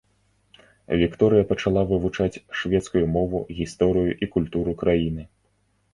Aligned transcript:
Вікторыя 1.01 1.43
пачала 1.51 1.83
вывучаць 1.91 2.41
шведскую 2.61 3.05
мову, 3.19 3.45
гісторыю 3.61 4.11
і 4.23 4.33
культуру 4.37 4.71
краіны. 4.85 5.23